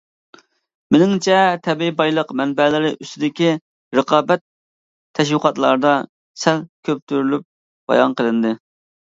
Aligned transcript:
مېنىڭچە 0.95 1.41
تەبىئىي 1.67 1.91
بايلىق 1.99 2.33
مەنبەلىرى 2.41 2.91
ئۈستىدىكى 3.05 3.51
رىقابەت 3.99 4.43
تەشۋىقاتلاردا 5.21 5.93
سەل 6.47 6.65
كۆپتۈرۈلۈپ 6.91 7.47
بايان 7.93 8.19
قىلىندى. 8.19 8.57